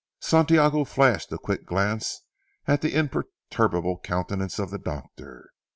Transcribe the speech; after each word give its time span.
Santiago 0.19 0.83
flashed 0.83 1.31
a 1.31 1.37
quick 1.37 1.63
glance 1.63 2.21
at 2.65 2.81
the 2.81 2.95
imperturbable 2.95 3.99
countenance 3.99 4.57
of 4.57 4.71
the 4.71 4.79
doctor. 4.79 5.51